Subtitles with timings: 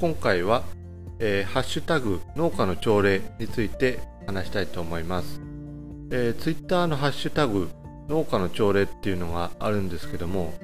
[0.00, 0.62] 今回は、
[1.18, 5.42] えー、ハッシュタグ農家の朝礼について話したいと思います、
[6.10, 7.68] えー、ツイッターのハッシュタグ
[8.08, 10.54] 農家の朝礼っていうのがあるんですけども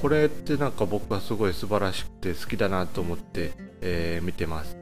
[0.00, 4.76] これってなんか僕はすごい素晴らしくて好きだなと思って、えー、見てます。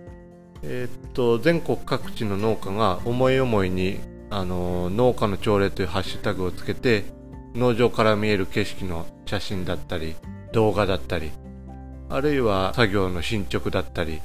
[0.63, 7.05] えー、っと全国各地の農家が思い思いにあの農家の朝礼というハッシュタグをつけて
[7.55, 10.17] 農場から見える景色の写真だったり
[10.55, 11.33] 動画だったり
[12.11, 14.21] あるいは作業の進捗だったり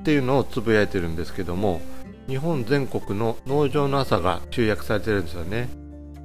[0.00, 1.80] っていうのをつぶやいてるんですけども
[2.26, 5.68] 日本全国の農場の朝が集約されてるんですよね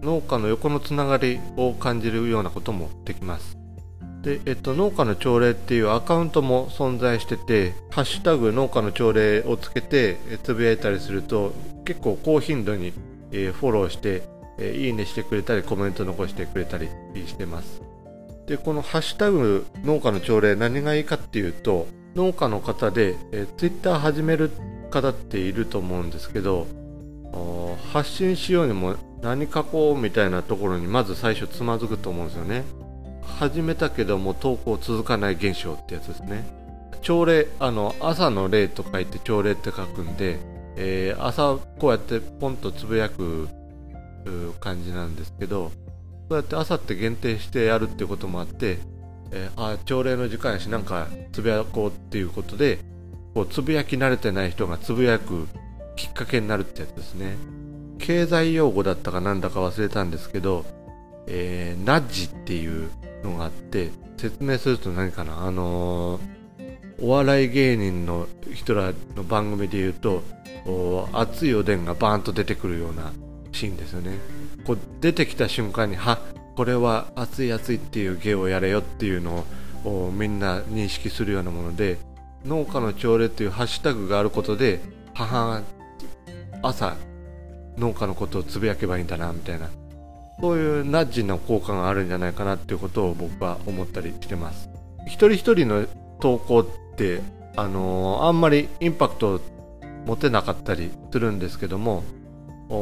[0.02, 3.57] 農家の横のつながりを感じるようなこともできます
[4.23, 12.93] で、えっと、農家の朝礼っていうアカウントも存在してて、ハッシュタグ農家の朝礼をつけてつぶやいたりすると、結構高頻度に、
[13.34, 14.23] えー、フォローして、
[14.57, 16.88] えー、いいねしてくれたり、コメント残してくれたり
[17.27, 17.82] してます。
[18.48, 24.52] で、このハッシュタグ農家の朝礼何がいいかっていうと、農家の方で、えー、ツイッター始める
[24.91, 26.68] 方っていると思うんですけど、
[27.91, 32.63] 発信しようにも何書こうみたいなところにまず最初つまずくと思うんですよね。
[33.40, 36.46] 始めたけども投稿続かない現象ってやつですね。
[37.02, 40.40] 朝礼、あの、朝の礼と書いて朝礼って書くんで、
[40.76, 43.48] えー、朝こうやってポンとつぶやく
[44.60, 45.72] 感じなんですけど、
[46.34, 48.79] そうやって朝って限定してやるっていうこともあって、
[49.31, 52.79] えー、あ朝礼の時間やしなんかつぶやこうっていうことで
[53.35, 55.48] こうつぶやき慣れてない人がつぶやく
[55.95, 57.37] きっかけになるってやつですね。
[57.99, 60.65] 経済用語だったかなんだか忘れたんですけど、
[61.27, 62.89] えー、ナッジっていう
[63.23, 70.23] のがあって説明すると何かなあのー、お笑い芸人の人らの番組で言うと
[71.13, 73.13] 熱いおでんがバーンと出てくるような
[73.51, 74.17] シーンですよね。
[74.66, 76.19] こう出てきた瞬間には
[76.56, 79.46] これは熱い熱いっていう芸をやれよっていうの
[79.86, 81.97] をみんな認識するようなもので
[82.46, 84.81] 農家の朝礼っていうハッシュタグがあることで
[85.14, 85.62] 母
[86.62, 86.96] 朝
[87.78, 89.69] 農家のことをつぶやけばいいんだなみたいな
[90.40, 94.69] そういうナッジの効果があるんじゃないかなっていうことを僕は思ったりしてます。
[95.06, 95.85] 一人一人の
[96.19, 96.66] 投稿っ
[96.96, 97.22] て
[97.56, 99.40] あのー、あんまりインパクト
[100.06, 102.03] 持てなかったりするんですけども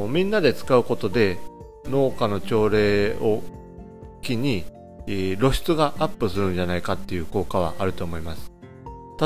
[0.09, 1.37] みんなで使うことで
[1.85, 3.41] 農家の朝礼を
[4.21, 4.65] 機に、
[5.07, 8.51] 露出がアップするんじゃないかっていう効果はあると思います。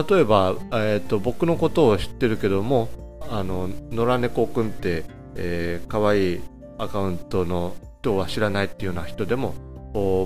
[0.09, 2.89] 例えば、えーと、僕のことを知ってるけども
[3.29, 5.05] あの野良猫くんって、
[5.35, 6.41] えー、可愛い
[6.77, 9.55] アカウントの人は知らないっていうような人でも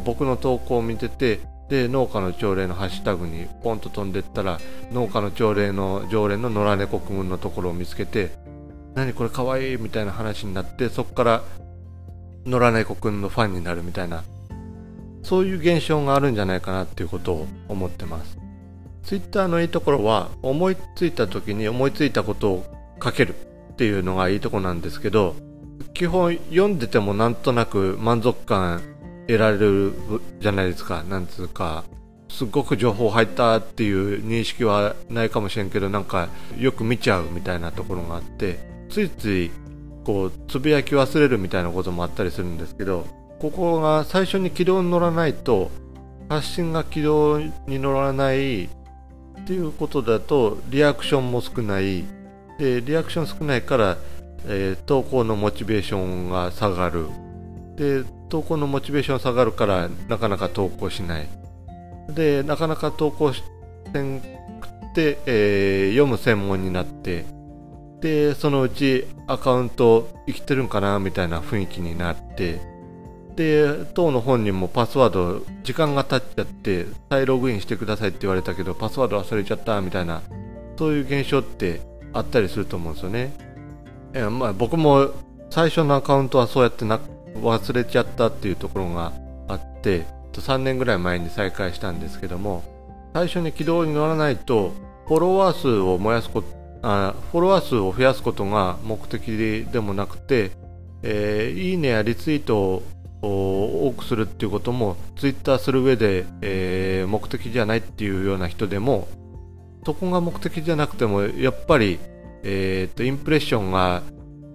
[0.03, 1.39] 僕の投稿を見てて
[1.69, 4.59] で農家の朝礼のハッシュタグにポンと飛んでったら
[4.91, 8.31] 農家の朝礼の常連の野良猫くんのところを見つけて
[8.95, 11.43] 何これかわいいみたいな話になってそこから
[12.45, 14.23] 野良猫くんのファンになるみたいな
[15.23, 18.37] そういう現象があるんじゃないかなっていうことを思ってます。
[19.03, 22.65] ツイッターのいいところは思いついた時に思いついたことを
[23.03, 23.33] 書ける
[23.73, 25.35] っていうのがいいとこなんですけど
[25.93, 28.81] 基本読んでてもなんとなく満足感
[29.27, 29.93] 得られる
[30.39, 31.03] じゃないですか。
[31.03, 31.83] なんつうか
[32.29, 39.51] すっごく情報入ったっていう認識はないかもしれんけどなんかよく見ちゃうみたいなところがあってついつい
[40.09, 43.05] こうつぶやき忘れるみたいなこともあったりするんですけど
[43.37, 45.69] ここが最初に軌道に乗らないと
[46.27, 48.69] 発信が軌道に乗らないっ
[49.45, 52.05] ていうことだとリアクションも少ない。
[52.57, 53.97] でリアクション少ないから、
[54.47, 57.05] えー、投稿のモチベーションが下がる。
[57.75, 61.29] で投稿のモチベーション下がるからなかなか投稿しない。
[62.09, 63.43] でなかなか投稿し
[63.93, 64.25] てんく
[64.95, 67.25] て、えー、読む専門になって
[68.01, 72.61] でそのうちアカウント生きてるんかなみたいな雰囲気になって
[73.35, 80.21] で当の本人もパスワード時間が経っちゃって再ログインしてくださいって言われたけどパスワード忘れちゃったみたいな
[80.77, 81.81] そういう現象って
[82.13, 83.33] あったりすると思うんですよね。
[84.13, 85.11] えまあ僕も
[85.49, 86.99] 最初のアカウントはそうやってな
[87.35, 89.13] 忘れちゃったっていうところが
[89.47, 92.63] あって3年ぐらい前に再開したんですけども
[93.13, 94.73] 最初に軌道に乗らないと
[95.07, 100.51] フォロワー数を燃やすことあフォロワー数を増やすことが目的でもなくて、
[101.03, 102.83] えー、いいねやリツイート
[103.21, 109.07] を多くするっていうこともツイッターする上で、えー、目的じゃないっていうような人でも
[109.85, 111.99] そこが目的じゃなくてもやっぱり、
[112.43, 114.03] えーと、インプレッションが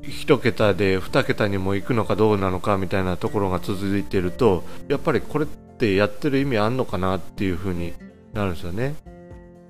[0.03, 7.95] 1桁で2桁にも行くのかどうなのかみたいなところが続いているとやっぱりこれってやってる意味あんのかなっていうふうに
[8.33, 8.95] なるんですよね。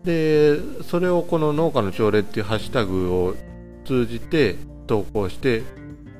[0.04, 3.34] でそれをこの農家の朝礼っていうハッシュタグを
[3.84, 4.56] 通じて
[4.86, 5.62] 投稿して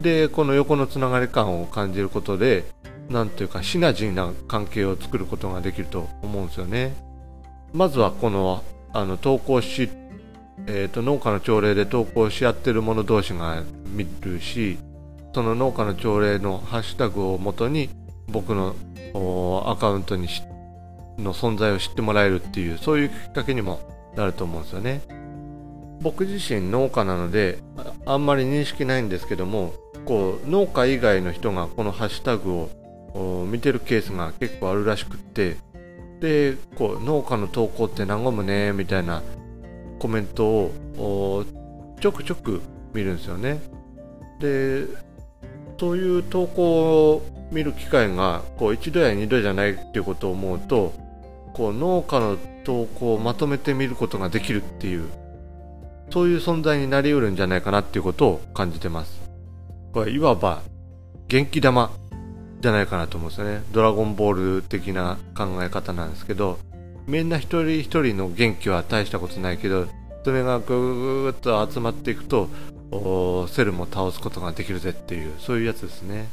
[0.01, 2.65] でこの横のつながり感を感じることで
[3.09, 6.95] なんというかシナジーな関係を作ることができると思うんですよね。
[7.73, 9.91] まずはこのあの投稿し
[10.67, 14.79] えーと、農家の朝礼で投稿し合ってる者同士が見るし
[15.35, 17.91] その農家の朝礼のハッシュタグをもとに
[18.29, 18.75] 僕の
[19.67, 20.29] アカウントに
[21.19, 23.81] の存在を知ってもらえるっていうそういうきっかけにも
[24.17, 25.01] なると思うんですよね。
[26.01, 27.59] 僕自身農家なので
[28.05, 29.73] あんまり認識ないんですけども
[30.05, 32.69] こう農家以外の人がこのハッシュタグ
[33.15, 35.57] を見てるケースが結構あるらしくって
[36.21, 39.23] でこう農家の投稿って和むねみたいな
[39.99, 41.45] コメントを
[42.01, 42.61] ちょくちょく
[42.93, 43.61] 見るんですよね。
[44.41, 44.87] で
[45.79, 50.93] そういう投稿を見る機会がこう一度や二度じゃないっていうことを思うと
[51.55, 55.09] こう農家の投稿をまとめて見ることができるっていう
[56.11, 59.23] そういう存在になりうるんじゃないかなっていうことを感じてます。
[59.93, 60.63] これいわば
[61.29, 61.91] 元気玉
[62.61, 63.63] じゃないかなと思うんですよね。
[63.73, 66.59] ドラゴンボール的な考え方なんですけど
[67.07, 69.87] みんな一人一人の元気は大したことないけど
[70.25, 72.49] それがぐーっと集まっていくと
[73.49, 76.29] セルも倒すことができるぜっていうそういうやつですね。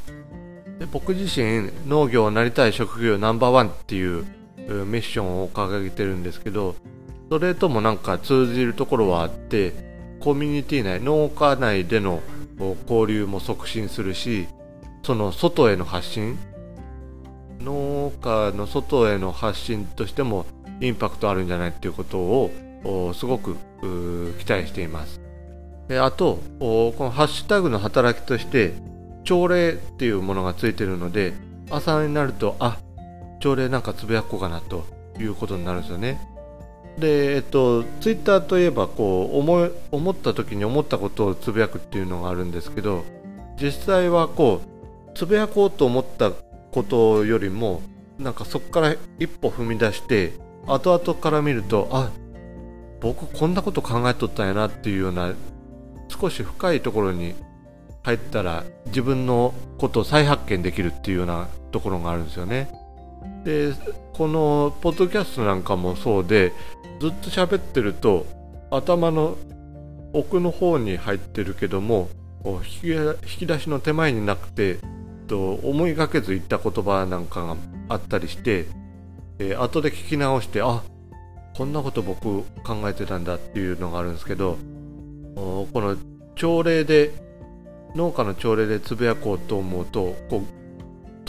[0.78, 4.24] で僕自身農業をなりたい職業ナンバーワンっていう
[4.68, 6.76] ミッションを掲げてるんですけど
[7.30, 9.72] それともなんか通じるところはあって
[10.20, 12.20] コミュニティ内農家内での
[12.88, 14.46] 交流も促進するし
[15.02, 16.38] その外への発信
[17.60, 20.46] 農家の外への発信としても
[20.80, 23.56] インパクトあるんじゃないっていうことをすごく
[24.38, 25.20] 期待しています。
[25.88, 28.74] であとこのハッシュタグの働きとして
[29.24, 31.34] 朝礼っていうものがついてるので
[31.70, 32.78] 朝になるとあ
[33.42, 34.84] 朝礼なんかつぶやこうかなと
[35.18, 36.20] いうことになるんですよね
[36.98, 43.04] でえっとツイッターといえばこう思い思った時に思ったことをつぶやくっていうのがあるんですけど
[43.60, 47.82] 実際はこうつぶやこうと思ったことよりも
[48.18, 50.32] なんかそこから一歩踏み出して
[50.66, 52.10] 後々から見るとあ
[53.00, 55.34] 僕こんなこと考えとったんやなっていうような
[56.08, 57.34] 少し深いところに
[58.04, 62.81] 入ったら自分のことを再発見できるっていうようなところがあるんですよね。
[63.44, 63.72] で
[64.12, 66.52] このポッドキャストなんかもそうで
[67.00, 68.26] ずっと喋ってると
[68.70, 69.36] 頭の
[70.12, 72.08] 奥の方に入ってるけども
[72.44, 74.78] 引き出しの手前になくて
[75.26, 77.56] と思いがけず言った言葉なんかが
[77.88, 78.66] あったりして、
[79.38, 80.82] え、後で聞き直してあ
[81.54, 84.58] こんなこと僕考えてたんだっていうのがあるんですけど
[85.34, 85.96] この
[86.34, 87.12] 朝礼で
[87.94, 90.61] 農家の朝礼でつぶやこうと思うとこう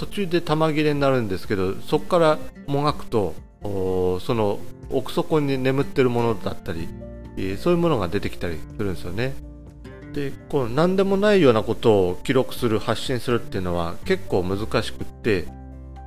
[0.04, 4.60] 途中で玉切れになるんですけどそこからもがくとその
[4.90, 6.90] 奥底に眠ってるものだったり、
[7.38, 9.34] えー、そういうものが出てきたりするんですよね。
[10.12, 15.46] でこう何でもないようなことを記録する発信するっていうのは結構難しくって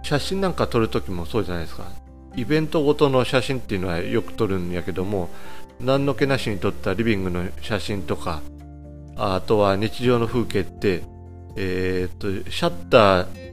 [0.02, 1.90] 写真なんか撮る時もそうじゃないですか
[2.36, 5.30] イベントごとの写真っていうのはよく撮るんやけども
[5.80, 8.42] 何の気なしに撮ったリビングの写真とか
[9.16, 11.02] あとは日常の風景って
[11.56, 13.45] えー、っとシャッター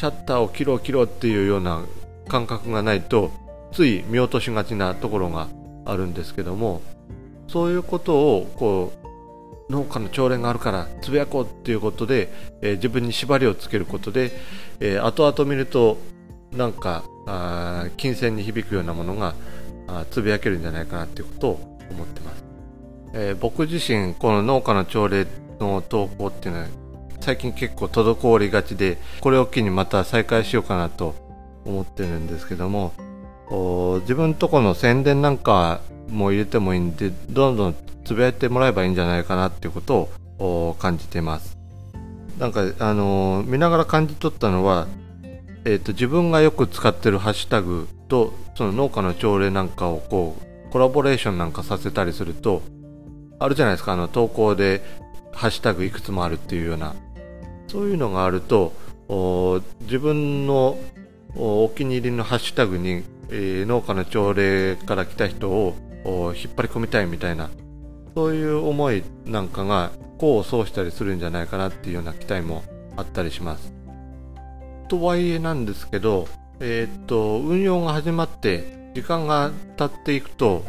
[0.00, 1.84] シャッターを切ろう切ろうっていうような
[2.26, 3.30] 感覚がないと
[3.70, 5.48] つい見落としがちなところが
[5.84, 6.80] あるんですけども
[7.48, 8.94] そういうことをこ
[9.68, 12.32] う農家の朝礼があるからつぶやこうっていうことで、
[12.62, 14.32] えー、自分に縛りをつけることで、
[14.80, 15.98] えー、後々見ると
[16.50, 19.34] なんかあ金銭に響くようなものが
[19.86, 22.44] あつぶやけるんじゃないかなっていうことを思ってます、
[23.12, 25.26] えー、僕自身この農家の朝礼
[25.60, 26.68] の投稿っていうのは
[27.20, 31.14] 最近結構滞りがちでこれを機にまた再開しようかなと
[31.64, 32.92] 思ってるんですけども
[34.02, 40.08] 自分とこの宣伝なんかも入れてもいいんでどんどんつぶやいてもらえばいいんじゃないかなっていうこと
[40.38, 41.58] を感じてます。
[42.38, 44.88] なんかあのー、見ながら感じ取ったのは、
[45.66, 52.62] えーと、自分がよく使ってるハッシュタグとその農家の朝礼なんかをこうコラボレーションなんかさせたりすると
[53.38, 54.82] あるじゃないですかあの投稿で
[55.32, 56.94] ハッシュタグいくつもあるっていうような。
[57.70, 58.72] そういうのがあると
[59.82, 60.76] 自分の
[61.36, 65.74] お気に入りのハッシュタグに、えー、農家の朝礼から来た人を
[66.04, 67.48] 引っ張り込みたいみたいな
[68.16, 72.64] そういう思いなんかが功を奏したりするんじゃないかなっていうような期待も
[72.96, 73.72] あったりします。
[74.88, 76.26] とはいえなんですけど、
[76.58, 80.64] えー、っと運用が始まって時間が経っていくと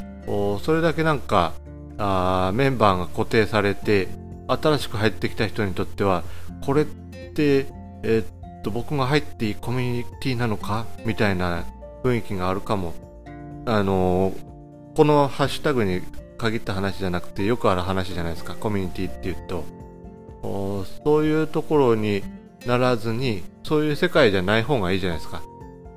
[0.63, 1.53] それだけなんか
[1.97, 4.07] あメンバーが固定されて
[4.47, 6.23] 新しく入ってきた人にとっては
[6.65, 7.67] これって、
[8.03, 10.85] えー、っと僕が入っていいコミュニティなのか？
[11.05, 11.65] みたいな
[12.03, 12.93] 雰囲気があるかも。
[13.65, 14.51] あのー
[14.93, 16.01] このハッシュタグに
[16.37, 18.55] 限った話じゃなくてよくある話じゃないですか。
[18.55, 19.63] コミュニティっていうと。
[21.05, 22.23] そういうところに
[22.65, 25.41] ならずにそういう世界じゃない方がいいじゃないですか。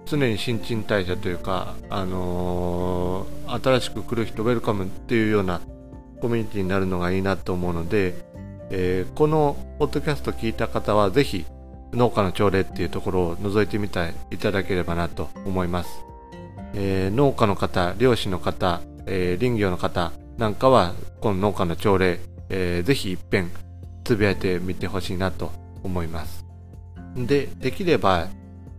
[0.06, 5.60] 常に新陳代謝というか、あのー、新しく来る人ウェルカムっていうような
[6.20, 8.14] コミュニティになるのがいいなと思うので、
[8.70, 11.44] えー、このポッドキャスト聞いた方はぜひ
[11.92, 16.04] 農家の朝礼っていうところを覗いてみていただければなと思います、
[16.74, 23.50] えー、農家の方漁師の方、えー、林業の方なんかはこの農家の朝礼、えー、ぜひ一遍
[24.02, 25.52] つぶやいてみてほしいなと
[25.82, 26.44] 思います。
[27.16, 28.28] でできれば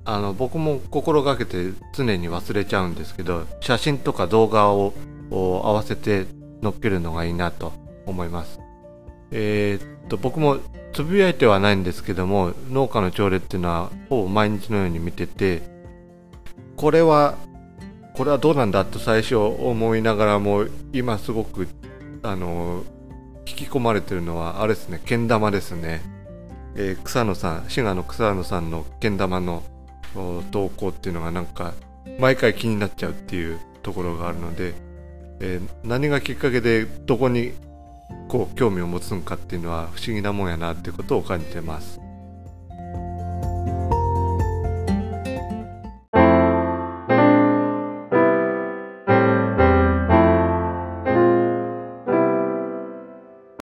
[0.04, 4.94] あの僕も心がけて常に忘れちゃうんですけど写真とか動画を
[5.32, 6.26] 合わせて
[6.62, 7.74] 載っけるのがいいなと
[8.06, 8.65] 思います。
[9.38, 10.60] えー、っと僕も
[10.94, 15.62] つぶやいてはないんですけども農家の朝礼っていうのはほぼ毎日のように見てて
[16.78, 17.36] これは
[18.14, 21.68] これはどうなんだと最初思いながらも今すごく
[22.24, 22.86] あの
[23.46, 26.02] 引き込まれてるのはあれですねけん玉ですね、
[26.78, 29.64] えー、草野さん滋賀の草野さんのけん玉の
[30.52, 31.74] 投稿っていうのがなんか
[32.20, 34.74] 毎回気になっちゃうっていうところがあるので、
[35.42, 37.52] えー、何がきっかけでどこに
[38.28, 42.05] こう興味を持つんかっていうのは不思議なもんやなってことを感じてます。